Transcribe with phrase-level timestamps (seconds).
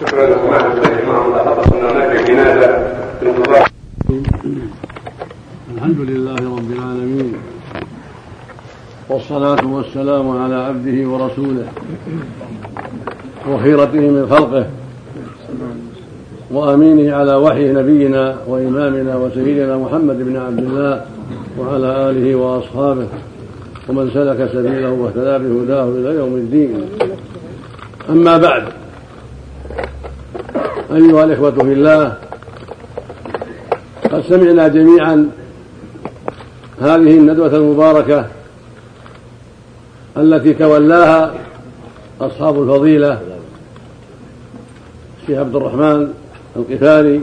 [0.00, 0.98] شكرا لسماحة الشيخ
[3.22, 3.66] الله
[5.74, 7.34] الحمد لله رب العالمين.
[9.08, 11.66] والصلاة والسلام على عبده ورسوله
[13.48, 14.66] وخيرته من خلقه
[16.50, 21.04] وأمينه على وحي نبينا وإمامنا وسيدنا محمد بن عبد الله
[21.58, 23.06] وعلى آله وأصحابه
[23.88, 26.84] ومن سلك سبيله واهتدى بهداه إلى يوم الدين.
[28.10, 28.64] أما بعد
[30.92, 32.16] أيها الإخوة في الله
[34.12, 35.30] قد سمعنا جميعا
[36.80, 38.26] هذه الندوة المباركة
[40.16, 41.34] التي تولاها
[42.20, 43.20] أصحاب الفضيلة
[45.22, 46.12] الشيخ عبد الرحمن
[46.56, 47.20] القفاري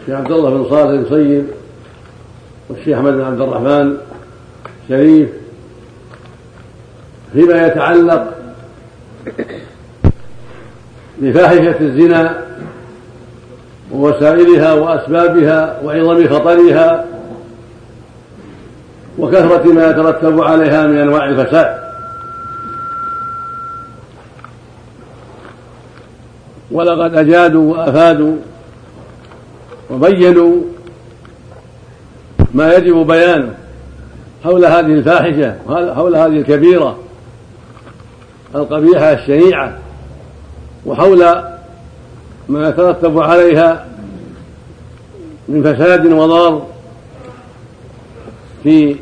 [0.00, 1.46] الشيخ عبد الله بن صالح السيد
[2.68, 3.96] والشيخ أحمد بن عبد الرحمن
[4.88, 5.28] شريف
[7.32, 8.34] فيما يتعلق
[11.18, 12.44] بفاحشة الزنا
[13.92, 17.04] ووسائلها وأسبابها وعظم خطرها
[19.18, 21.86] وكثرة ما يترتب عليها من أنواع الفساد.
[26.70, 28.36] ولقد أجادوا وأفادوا
[29.90, 30.56] وبينوا
[32.54, 33.54] ما يجب بيانه
[34.44, 35.54] حول هذه الفاحشة
[35.94, 36.98] حول هذه الكبيرة
[38.54, 39.78] القبيحة الشنيعة.
[40.86, 41.24] وحول
[42.48, 43.86] ما يترتب عليها
[45.48, 46.66] من فساد وضار
[48.62, 48.96] في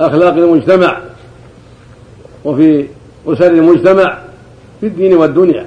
[0.00, 1.00] أخلاق المجتمع
[2.44, 2.86] وفي
[3.26, 4.18] أسر المجتمع
[4.80, 5.66] في الدين والدنيا.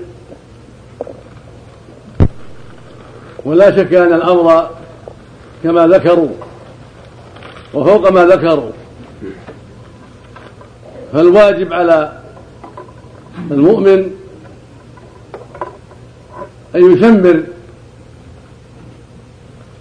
[3.45, 4.69] ولا شك أن الأمر
[5.63, 6.29] كما ذكروا
[7.73, 8.71] وفوق ما ذكروا.
[11.13, 12.11] فالواجب على
[13.51, 14.22] المؤمن
[16.75, 17.43] أن يشمر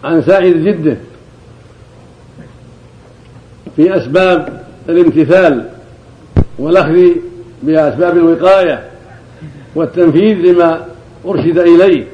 [0.04, 0.96] عن سائر جده
[3.76, 5.68] في أسباب الامتثال
[6.58, 7.08] والأخذ
[7.62, 8.90] بأسباب الوقاية
[9.74, 10.86] والتنفيذ لما
[11.26, 12.06] أرشد إليه.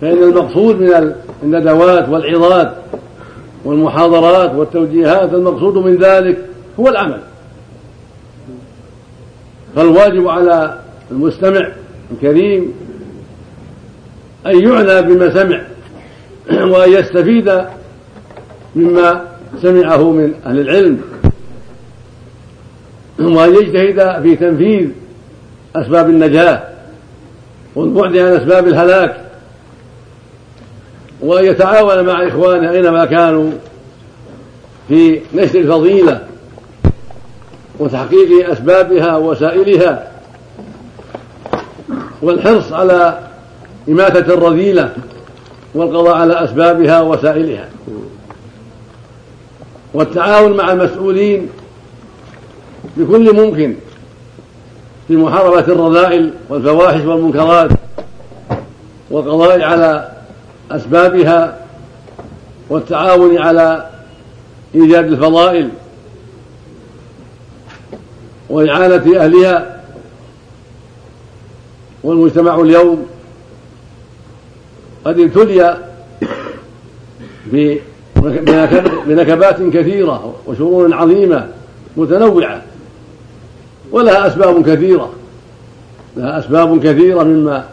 [0.00, 2.74] فإن المقصود من الندوات والعظات
[3.64, 6.38] والمحاضرات والتوجيهات المقصود من ذلك
[6.80, 7.20] هو العمل.
[9.76, 10.78] فالواجب على
[11.10, 11.72] المستمع
[12.12, 12.72] الكريم
[14.46, 15.62] أن يعنى بما سمع
[16.72, 17.62] وأن يستفيد
[18.74, 19.24] مما
[19.62, 21.00] سمعه من أهل العلم
[23.36, 24.88] وأن يجتهد في تنفيذ
[25.76, 26.62] أسباب النجاة
[27.74, 29.16] والبعد عن أسباب الهلاك
[31.20, 33.50] وأن يتعاون مع إخوانه أينما كانوا
[34.88, 36.26] في نشر الفضيلة
[37.78, 40.10] وتحقيق أسبابها ووسائلها
[42.22, 43.18] والحرص على
[43.88, 44.94] إماتة الرذيلة
[45.74, 47.68] والقضاء على أسبابها ووسائلها.
[49.94, 51.48] والتعاون مع المسؤولين
[52.96, 53.74] بكل ممكن
[55.08, 57.70] في محاربة الرذائل والفواحش والمنكرات
[59.10, 60.08] والقضاء على
[60.70, 61.58] أسبابها
[62.68, 63.86] والتعاون على
[64.74, 65.68] إيجاد الفضائل
[68.50, 69.80] وإعانة أهلها
[72.04, 73.06] والمجتمع اليوم
[75.04, 75.76] قد ابتلي
[79.06, 81.48] بنكبات كثيرة وشرور عظيمة
[81.96, 82.62] متنوعة
[83.92, 85.12] ولها أسباب كثيرة
[86.16, 87.64] لها أسباب كثيرة مما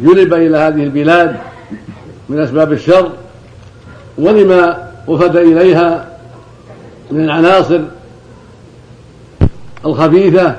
[0.00, 1.36] جلب إلى هذه البلاد
[2.28, 3.12] من أسباب الشر
[4.18, 6.08] ولما وفد إليها
[7.10, 7.80] من العناصر
[9.86, 10.56] الخبيثة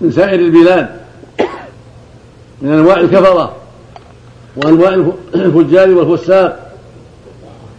[0.00, 0.88] من سائر البلاد
[2.62, 3.56] من أنواع الكفرة
[4.58, 4.94] وأنواع
[5.34, 6.72] الفجار والفساق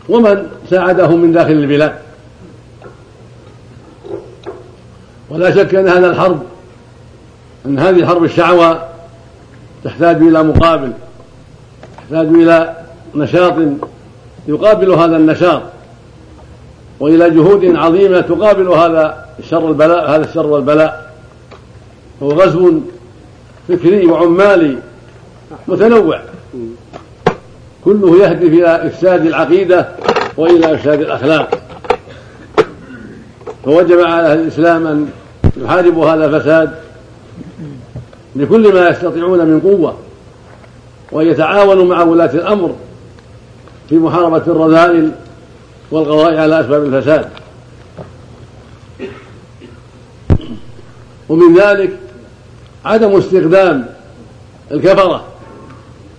[0.10, 1.96] ومن ساعدهم من داخل البلاد.
[5.30, 6.44] ولا شك أن هذا الحرب
[7.66, 8.82] أن هذه الحرب الشعوى
[9.84, 10.92] تحتاج إلى مقابل
[11.98, 12.76] تحتاج إلى
[13.16, 13.54] نشاط.
[14.48, 15.62] يقابل هذا النشاط.
[17.00, 21.14] وإلى جهود عظيمة تقابل هذا الشر البلاء هذا الشر والبلاء.
[22.24, 22.80] هو غزو
[23.68, 24.78] فكري وعمالي
[25.68, 26.20] متنوع.
[27.86, 29.90] كله يهدف إلى إفساد العقيدة
[30.38, 31.62] وإلى إفساد الأخلاق.
[33.66, 35.10] فوجب على أهل الإسلام أن
[35.58, 36.76] يحاربوا هذا الفساد
[38.36, 39.98] بكل ما يستطيعون من قوة
[41.12, 42.76] وأن يتعاونوا مع ولاة الأمر
[43.90, 45.12] في محاربة الرذائل
[45.92, 47.30] والقضاء على أسباب الفساد.
[51.30, 51.98] ومن ذلك
[52.86, 53.86] عدم استخدام
[54.72, 55.24] الكفرة.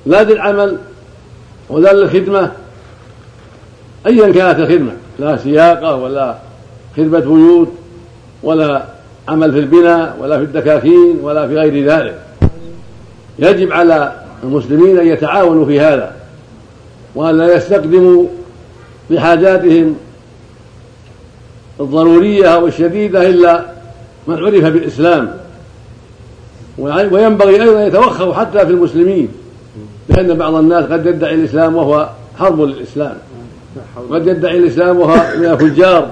[0.06, 0.78] لا للعمل
[1.70, 2.52] ولا للخدمة
[4.06, 6.34] أيا كانت الخدمة لا سياقة ولا
[6.96, 7.68] خدمة بيوت
[8.42, 8.84] ولا
[9.28, 12.18] عمل في البناء ولا في الدكاكين ولا في غير ذلك.
[13.38, 14.12] يجب على
[14.44, 16.12] المسلمين أن يتعاونوا في هذا
[17.14, 18.26] وأن لا يستقدموا
[19.10, 19.96] لحاجاتهم
[21.80, 23.66] الضرورية أو الشديدة إلا
[24.26, 25.34] من عرف بالإسلام.
[26.78, 29.28] وينبغي أيضا يتوخوا حتى في المسلمين.
[30.10, 32.08] لأن بعض الناس قد يدعي الإسلام وهو
[32.38, 33.14] حرب للإسلام.
[34.10, 36.10] قد يدعي الإسلام وهو من الفجار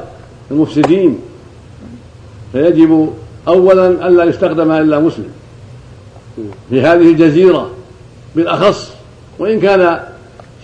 [0.51, 1.19] المفسدين.
[2.53, 3.13] فيجب
[3.49, 5.29] أولا ألا يستخدم إلا مسلم.
[6.71, 7.71] في هذه الجزيرة
[8.37, 8.93] بالأخص
[9.39, 10.01] وإن كان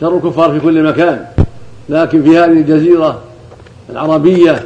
[0.01, 1.25] شر الكفار في كل مكان.
[1.89, 3.21] لكن في هذه الجزيرة
[3.91, 4.63] العربية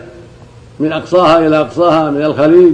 [0.81, 2.73] من أقصاها إلى أقصاها من الخليج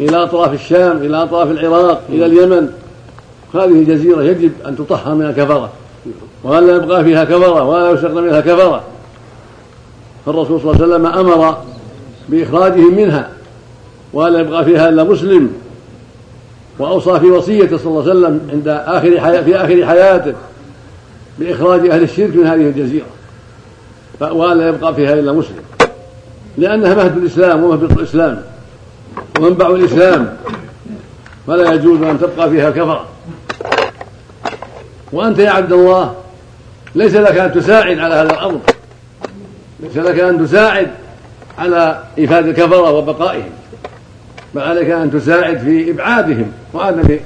[0.00, 2.68] إلى أطراف الشام إلى أطراف العراق إلى اليمن
[3.54, 5.70] هذه الجزيرة يجب أن تطهر من الكفرة
[6.44, 8.82] وأن لا يبقى فيها كفرة ولا يستخدم منها كفرة.
[10.26, 11.56] فالرسول صلى الله عليه وسلم أمر
[12.28, 13.28] بإخراجهم منها
[14.12, 15.50] ولا يبقى فيها إلا مسلم.
[16.78, 20.34] وأوصى في وصيته صلى الله عليه وسلم عند آخر حياة في آخر حياته
[21.38, 23.06] بإخراج أهل الشرك من هذه الجزيرة.
[24.20, 25.62] ولا يبقى فيها إلا مسلم.
[26.58, 28.42] لأنها مهد الإسلام ومهبط الإسلام
[29.40, 30.36] ومنبع الإسلام.
[31.46, 33.04] فلا يجوز أن تبقى فيها كفرة.
[35.12, 36.14] وأنت يا عبد الله
[36.94, 38.60] ليس لك أن تساعد على هذا الأمر.
[39.80, 40.90] ليس لك أن تساعد
[41.58, 43.50] على إيفاد الكفرة وبقائهم.
[44.54, 47.18] بل عليك أن تساعد في إبعادهم وعدم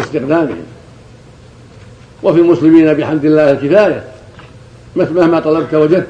[0.00, 0.64] استخدامهم.
[2.22, 4.04] وفي المسلمين بحمد الله الكفاية
[4.96, 6.06] مهما طلبت وجدت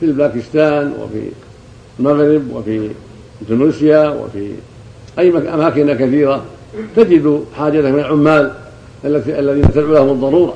[0.00, 1.28] في باكستان وفي
[2.00, 2.90] المغرب وفي
[3.42, 4.52] إندونيسيا وفي
[5.18, 6.42] أي أماكن كثيرة
[6.96, 8.52] تجد حاجة من العمال
[9.04, 10.54] الذين تدعو لهم الضرورة.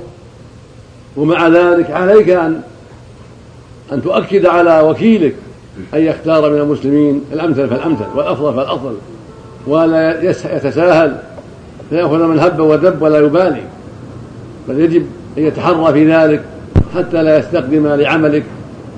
[1.17, 2.61] ومع ذلك عليك أن
[3.93, 5.35] أن تؤكد على وكيلك
[5.95, 8.95] أن يختار من المسلمين الأمثل فالأمثل والأفضل فالأفضل.
[9.67, 11.17] ولا يتساهل.
[11.91, 13.63] فيأخذ من هب ودب ولا يبالي.
[14.69, 15.07] بل يجب
[15.39, 16.43] أن يتحرى في ذلك
[16.97, 18.45] حتى لا يستخدم لعملك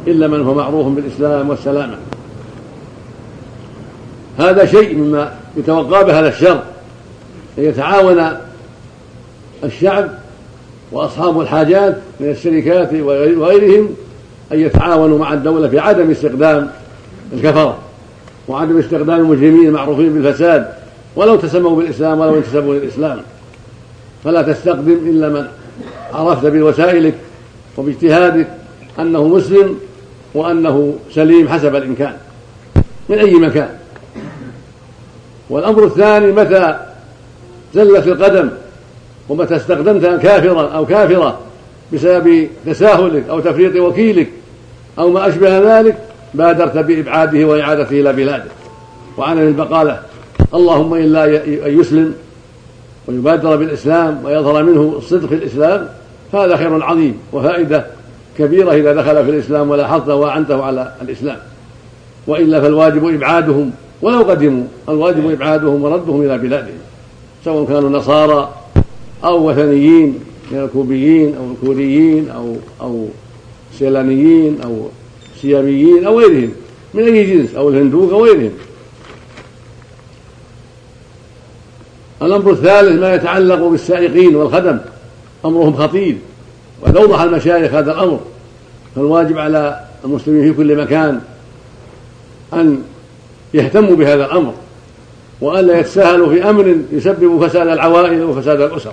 [0.07, 1.95] إلا من هو معروف بالإسلام والسلامة.
[4.39, 6.63] هذا شيء مما يتوقع به هذا الشر.
[7.59, 8.37] أن يتعاون
[9.65, 10.09] الشعب
[10.93, 13.95] وأصحاب الحاجات من الشركات وغيرهم
[14.53, 16.71] أن يتعاونوا مع الدولة في عدم استخدام
[17.33, 17.79] الكفرة
[18.49, 20.69] وعدم استخدام المجرمين المعروفين بالفساد
[21.17, 23.21] ولو تسموا بالإسلام ولو انتسبوا للإسلام.
[24.25, 25.47] فلا تستخدم إلا من
[26.15, 27.15] عرفت بوسائلك
[27.77, 28.47] وباجتهادك
[28.99, 29.79] أنه مسلم
[30.35, 32.15] وأنه سليم حسب الإمكان
[33.09, 33.69] من أي مكان.
[35.51, 36.79] والأمر الثاني متى
[37.75, 38.51] زلت القدم
[39.29, 41.39] ومتى استخدمت كافرا أو كافرة
[41.93, 44.29] بسبب تساهلك أو تفريط وكيلك
[44.99, 45.97] أو ما أشبه ذلك
[46.35, 48.51] بادرت بإبعاده وإعادته إلى بلاده.
[49.19, 50.01] وعن البقالة
[50.55, 52.15] اللهم إلا أن يسلم
[53.09, 55.89] ويبادر بالإسلام ويظهر منه الصدق في الإسلام
[56.33, 57.87] فهذا خير عظيم وفائدة
[58.39, 61.39] كبيرة إذا دخل في الإسلام ولا حظ وأعنته على الإسلام.
[62.27, 63.71] وإلا فالواجب إبعادهم
[64.03, 66.79] ولو قدموا الواجب إبعادهم وردهم إلى بلادهم
[67.45, 68.49] سواء كانوا نصارى
[69.25, 70.19] أو وثنيين
[70.51, 73.09] من الكوبيين أو الكوريين أو أو
[73.79, 74.89] سيلانيين أو
[75.43, 76.53] سياميين أو غيرهم
[76.95, 78.51] من أي جنس؟ أو الهندوك أو غيرهم.
[82.23, 84.79] الأمر الثالث ما يتعلق بالسائقين والخدم
[85.45, 86.17] أمرهم خطير
[86.83, 88.21] وقد أوضح المشايخ هذا الأمر.
[88.95, 91.21] فالواجب على المسلمين في كل مكان
[92.53, 92.83] أن
[93.55, 94.55] يهتموا بهذا الأمر
[95.41, 98.93] وألا يتساهلوا في أمر يسبب فساد العوائل وفساد الأسر.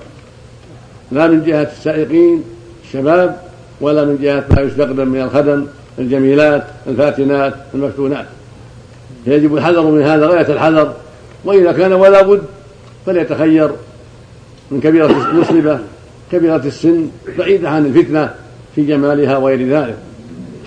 [1.12, 2.44] لا من جهة السائقين
[2.84, 3.36] الشباب
[3.82, 5.66] ولا من جهة ما يستخدم من الخدم
[6.00, 8.26] الجميلات الفاتنات المفتونات.
[9.26, 10.94] فيجب الحذر من هذا غاية الحذر.
[11.46, 12.42] وإذا كان ولا بد
[13.06, 13.70] فليتخير
[14.72, 15.80] من كبيرة مسلمة
[16.32, 18.34] كبيرة السن بعيدة عن الفتنة
[18.76, 19.96] في جمالها وغير ذلك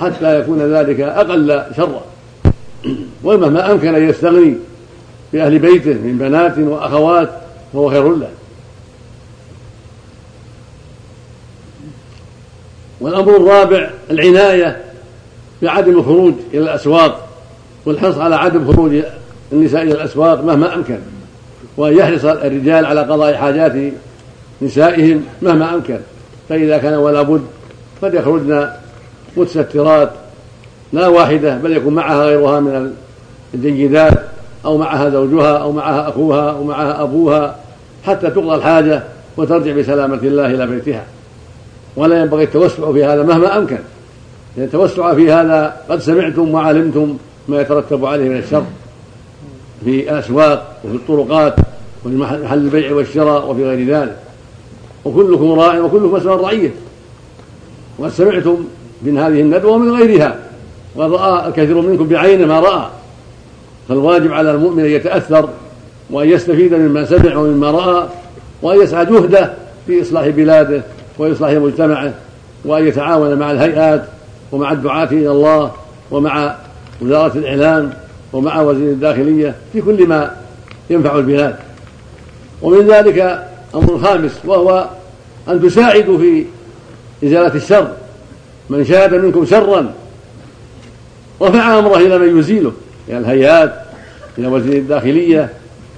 [0.01, 2.05] حتى يكون ذلك أقل شرا.
[3.25, 4.57] ومهما أمكن أن يستغني
[5.33, 7.31] بأهل بيته من بنات وأخوات
[7.73, 8.29] فهو خير له.
[13.03, 14.81] والأمر الرابع العناية
[15.63, 17.29] بعدم الخروج إلى الأسواق
[17.87, 18.93] والحرص على عدم خروج
[19.53, 20.99] النساء إلى الأسواق مهما أمكن.
[21.77, 23.73] وأن يحرص الرجال على قضاء حاجات
[24.63, 25.99] نسائهم مهما أمكن.
[26.49, 27.43] فإذا كان ولا بد
[28.01, 28.69] فليخرجن
[29.37, 30.11] متسترات
[30.93, 32.95] لا واحدة بل يكون معها غيرها من
[33.55, 34.19] الجيدات
[34.65, 37.57] أو معها زوجها أو معها أخوها أو معها أبوها
[38.07, 39.03] حتى تقضى الحاجة
[39.37, 41.05] وترجع بسلامة الله إلى بيتها.
[41.97, 43.79] ولا ينبغي التوسع في هذا مهما أمكن.
[44.57, 47.17] لأن التوسع في هذا قد سمعتم وعلمتم
[47.49, 48.65] ما يترتب عليه من الشر
[49.85, 51.55] في الأسواق وفي الطرقات
[52.05, 54.17] وفي محل البيع والشراء وفي غير ذلك.
[55.05, 56.71] وكلكم راع وكلكم مسؤول رعية.
[57.99, 58.65] وقد سمعتم
[59.03, 60.39] من هذه الندوة ومن غيرها.
[60.97, 62.89] وقد رأى الكثير منكم بعينه ما رأى.
[63.89, 65.49] فالواجب على المؤمن أن يتأثر
[66.11, 68.09] وأن يستفيد مما سمع ومما رأى
[68.63, 69.53] وأن يسعى جهده
[69.87, 70.83] في إصلاح بلاده
[71.19, 72.15] وإصلاح مجتمعه
[72.65, 74.05] وأن يتعاون مع الهيئات
[74.53, 75.73] ومع الدعاة إلى الله
[76.11, 76.57] ومع
[77.01, 77.93] وزارة الإعلام
[78.33, 80.31] ومع وزير الداخلية في كل ما
[80.91, 81.57] ينفع البلاد.
[82.63, 84.89] ومن ذلك أمر خامس وهو
[85.49, 86.45] أن تساعدوا في
[87.25, 87.93] إزالة الشر.
[88.71, 89.93] من شاهد منكم شرا
[91.43, 92.73] رفع أمره إلى من يزيله
[93.09, 93.75] إلى الهيئات
[94.39, 95.51] إلى وزير الداخلية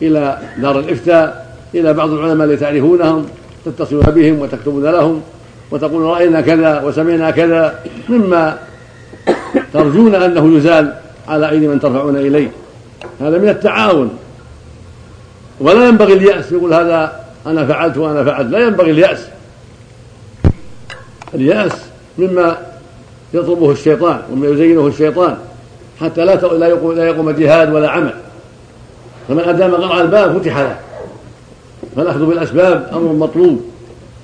[0.03, 3.27] إلى دار الإفتاء إلى بعض العلماء الذي تعرفونهم.
[3.65, 5.23] تتصلون بهم وتكتبون لهم
[5.71, 7.79] وتقولون رأينا كذا وسمعنا كذا
[8.09, 8.59] مما
[9.73, 10.95] ترجون أنه يزال
[11.29, 12.51] على أيدي من ترفعون إليه.
[13.21, 14.19] هذا من التعاون.
[15.61, 18.51] ولا ينبغي اليأس يقول هذا أنا فعلت وأنا فعلت.
[18.51, 19.27] لا ينبغي اليأس.
[21.35, 21.73] اليأس
[22.19, 22.57] مما
[23.35, 25.37] يطلبه الشيطان ومما يزينه الشيطان
[26.01, 28.15] حتى لا لا يقوم جهاد ولا عمل.
[29.29, 30.77] فمن أدام قرع الباب فتح له.
[31.97, 33.65] فالأخذ بالأسباب أمر مطلوب.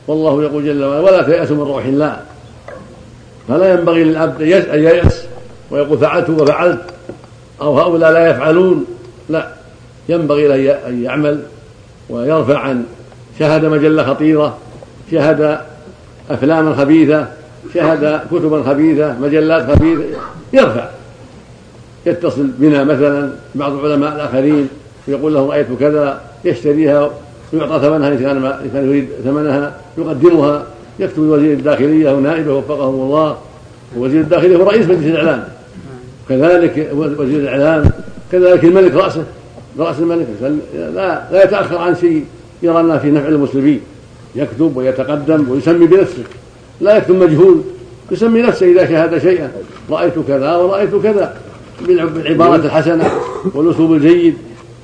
[0.07, 2.21] والله يقول جل وعلا ولا تيأسوا من روح الله.
[3.49, 5.25] فلا ينبغي للعبد أن ييأس
[5.71, 6.81] ويقول فعلت وفعلت
[7.61, 8.85] أو هؤلاء لا يفعلون.
[9.29, 9.49] لا
[10.09, 11.43] ينبغي له أن يعمل
[12.11, 12.85] ويرفع عن
[13.39, 14.59] شاهد مجلة خطيرة
[15.11, 15.61] شاهد
[16.31, 17.27] أفلاما خبيثة
[17.75, 20.03] شاهد كتبا خبيثة مجلات خبيثة
[20.53, 20.89] يرفع.
[22.07, 24.69] يتصل بنا مثلا بعض العلماء الآخرين
[25.09, 27.11] ويقول له رأيت كذا يشتريها
[27.53, 30.67] ويعطى ثمنها إن كان كان يريد ثمنها يقدمها
[30.99, 33.37] يكتب لوزير الداخلية ونائبه وفقهم الله.
[33.97, 35.45] ووزير الداخلية هو رئيس مجلس الإعلام.
[36.29, 37.91] كذلك وزير الإعلام
[38.33, 39.25] كذلك الملك رأسه.
[39.79, 40.27] رأس الملك.
[40.75, 42.25] لا لا يتأخر عن شيء
[42.63, 43.81] يرى أنه في نفع المسلمين.
[44.37, 46.23] يكتب ويتقدم ويسمي بنفسه.
[46.81, 47.61] لا يكتب مجهول.
[48.11, 49.51] يسمي نفسه إذا شاهد شيئا.
[49.91, 51.37] رأيت كذا ورأيت كذا.
[51.87, 53.11] بالعبارة الحسنة
[53.55, 54.35] والأسلوب الجيد.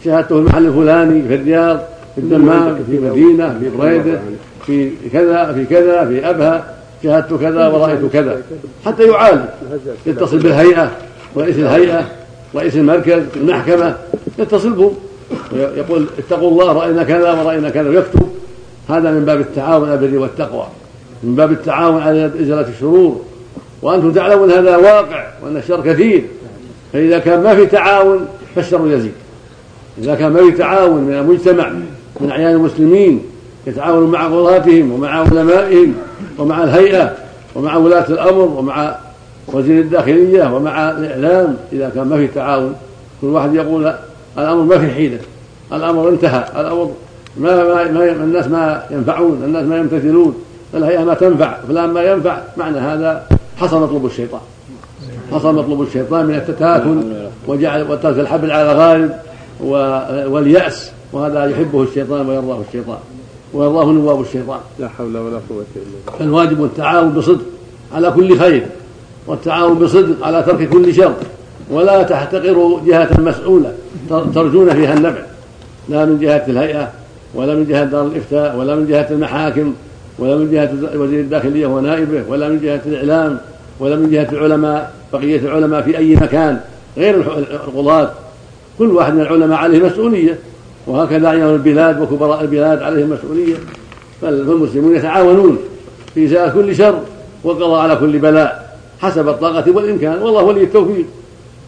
[0.04, 1.80] شاهدته المحل الفلاني في الرياض.
[2.16, 4.20] في الدمام في مدينة في بريدة
[4.66, 8.42] في كذا في كذا في أبها شاهدت كذا ورأيت كذا.
[8.86, 9.40] حتى يعالج.
[10.06, 10.90] يتصل بالهيئة
[11.36, 12.06] رئيس الهيئة
[12.54, 13.96] رئيس المركز المحكمة
[14.38, 14.94] يتصل بهم
[15.52, 17.88] ويقول اتقوا الله رأينا كذا ورأينا كذا.
[17.88, 18.28] ويكتب
[18.88, 20.66] هذا من باب التعاون على البر والتقوى.
[21.22, 23.22] من باب التعاون على إزالة الشرور.
[23.82, 26.24] وأنتم تعلمون هذا واقع وأن الشر كثير.
[26.92, 29.12] فإذا كان ما في تعاون فالشر يزيد.
[29.98, 31.72] إذا كان ما في تعاون من المجتمع
[32.20, 33.22] من أعيان المسلمين
[33.66, 35.94] يتعاون مع قضاتهم ومع علمائهم
[36.38, 37.14] ومع الهيئة
[37.54, 38.96] ومع ولاة الأمر ومع
[39.48, 42.74] وزير الداخلية ومع الإعلام إذا كان ما في تعاون.
[43.20, 43.94] كل واحد يقول
[44.38, 45.18] الأمر ما في حيلة
[45.72, 46.90] الأمر انتهى الأمر
[47.36, 50.34] ما, ما, ما الناس ما ينفعون الناس ما يمتثلون
[50.74, 52.38] الهيئة ما تنفع فلان ما ينفع.
[52.56, 54.40] معنى هذا حصل مطلوب الشيطان.
[55.32, 57.02] حصل مطلوب الشيطان من التتاكل
[57.48, 59.12] وجعل وترك الحبل على الغالب
[60.32, 60.92] واليأس.
[61.12, 62.98] وهذا يحبه الشيطان ويرضاه الشيطان
[63.54, 64.60] ويرضاه نواب الشيطان.
[64.78, 66.18] لا حول ولا قوة إلا بالله.
[66.18, 67.44] فالواجب التعاون بصدق
[67.94, 68.66] على كل خير
[69.26, 71.14] والتعاون بصدق على ترك كل شر
[71.70, 73.72] ولا تحتقروا جهة مسؤولة
[74.34, 75.22] ترجون فيها النفع.
[75.88, 76.90] لا من جهة الهيئة
[77.34, 79.74] ولا من جهة دار الإفتاء ولا من جهة المحاكم
[80.18, 83.38] ولا من جهة وزير الداخلية ونائبه ولا من جهة الإعلام
[83.80, 86.60] ولا من جهة العلماء بقية العلماء في أي مكان
[86.96, 88.10] غير القضاة
[88.78, 90.38] كل واحد من العلماء عليه مسؤولية.
[90.86, 93.56] وهكذا أيام البلاد وكبراء البلاد عليهم مسؤولية.
[94.22, 95.58] فالمسلمون يتعاونون
[96.14, 97.00] في إزالة كل شر
[97.44, 100.22] والقضاء على كل بلاء حسب الطاقة والإمكان.
[100.22, 101.04] والله ولي التوفيق.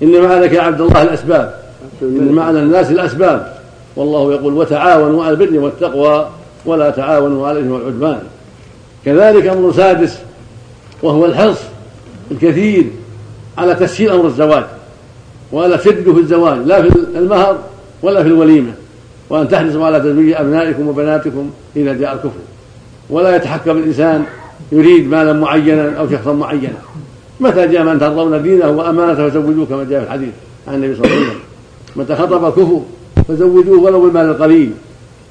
[0.03, 1.55] إنما عليك يا عبد الله الأسباب.
[2.03, 3.59] إنما على الناس الأسباب.
[3.97, 6.29] والله يقول وتعاونوا على البر والتقوى
[6.67, 8.19] ولا تعاونوا على الإثم والعدوان
[9.05, 10.19] كذلك أمر سادس
[11.03, 11.59] وهو الحرص
[12.31, 12.85] الكثير
[13.59, 14.65] على تسهيل أمر الزواج.
[15.53, 16.59] ولا شده في الزواج.
[16.67, 17.59] لا في المهر
[18.03, 18.73] ولا في الوليمة.
[19.30, 22.40] وأن تحرصوا على تزويج أبنائكم وبناتكم إذا جاء الكفر.
[23.11, 24.25] ولا يتحكم الإنسان
[24.73, 26.78] يريد مالا معينا أو شخصا معينا.
[27.40, 30.32] متى جاء من ترضون دينه وأمانته فزوجوه كما جاء في الحديث
[30.68, 31.40] عن النبي صلى الله عليه وسلم.
[31.97, 32.82] متى خطب الكفر
[33.28, 34.70] فزوجوه ولو بالمال القليل.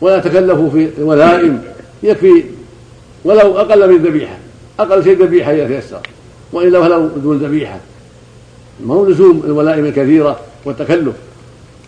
[0.01, 1.61] ولا تكلفوا في الولائم
[2.03, 2.43] يكفي
[3.25, 4.37] ولو أقل من ذبيحة.
[4.79, 5.99] أقل شيء ذبيحة يتيسر
[6.53, 7.79] وإلا فلو دون ذبيحة
[8.85, 11.13] ما هو لزوم الولائم الكثيرة والتكلف.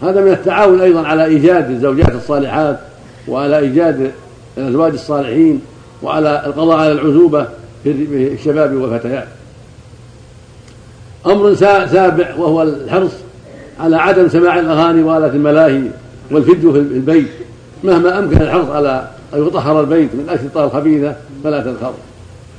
[0.01, 2.79] هذا من التعاون أيضا على إيجاد الزوجات الصالحات
[3.27, 4.11] وعلى إيجاد
[4.57, 5.61] الأزواج الصالحين
[6.03, 7.47] وعلى القضاء على العزوبة
[7.83, 7.91] في
[8.33, 9.27] الشباب والفتيات.
[11.25, 11.53] أمر
[11.85, 13.11] سابع وهو الحرص
[13.79, 15.81] على عدم سماع الأغاني وآلة الملاهي
[16.31, 17.27] والفيديو في البيت.
[17.83, 21.93] مهما أمكن الحرص على أن يطهر البيت من الأشرطة الخبيثة فلا تذكروا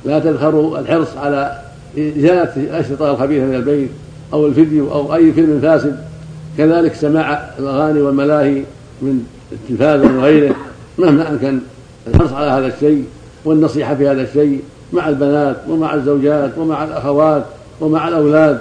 [0.05, 1.61] لا تذكروا الحرص على
[1.97, 3.89] إزالة الأشرطة الخبيثة من البيت
[4.33, 6.10] أو الفيديو أو أي فيلم فاسد.
[6.57, 8.63] كذلك سماع الأغاني والملاهي
[9.01, 10.55] من التلفاز ومن غيره
[10.97, 11.59] مهما أمكن
[12.07, 13.05] الحرص على هذا الشيء
[13.45, 14.61] والنصيحة في هذا الشيء
[14.93, 17.43] مع البنات ومع الزوجات ومع الأخوات
[17.81, 18.59] ومع الأولاد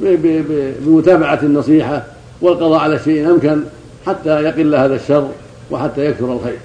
[0.00, 2.04] بمتابعة النصيحة
[2.40, 3.60] والقضاء على الشيء أمكن
[4.06, 5.28] حتى يقل هذا الشر
[5.70, 6.58] وحتى يكثر الخير.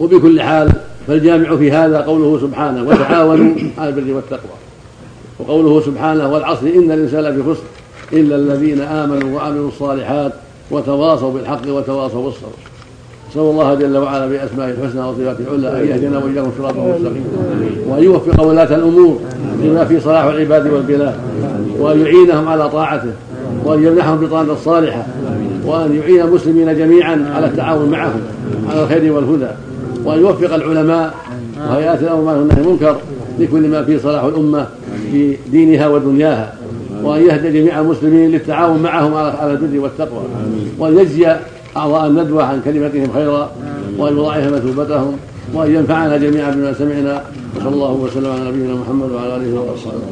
[0.00, 0.72] وبكل حال
[1.06, 4.58] فالجامع في هذا قوله سبحانه وتعاونوا على البر والتقوى
[5.38, 7.62] وقوله سبحانه والعصر إن الإنسان لفي خسر
[8.12, 10.32] إلا الذين آمنوا وعملوا الصالحات
[10.70, 12.58] وتواصوا بالحق وتواصوا بالصبر.
[13.30, 17.26] نسأل الله جل وعلا بأسمائه الحسنى وصفاته العلى أن يهدينا وإياكم صراطا مستقيما.
[17.88, 19.20] وأن يوفق ولاة الأمور
[19.62, 21.14] لما في صلاح العباد والبلاد.
[21.78, 23.12] وأن يعينهم على طاعته.
[23.64, 25.06] وأن يمنحهم بطانة الصالحة.
[25.66, 28.20] وأن يعين المسلمين جميعا على التعاون معهم
[28.70, 29.50] على الخير والهدى.
[30.04, 31.14] وأن يوفق العلماء
[31.70, 32.96] وهيئات الأمر عن المنكر
[33.38, 34.66] لكل ما فيه صلاح الأمة
[35.12, 36.54] في دينها ودنياها.
[37.02, 40.22] وأن يهدي جميع المسلمين للتعاون معهم على البر والتقوى.
[40.78, 41.36] وأن يجزي
[41.76, 43.50] أعضاء الندوة عن كلمتهم خيرا
[43.98, 45.16] وأن يضاعف مثوبتهم
[45.54, 47.22] وأن ينفعنا جميعا بما سمعنا.
[47.56, 50.08] وصلى الله وسلم على نبينا محمد وعلى آله وصحبه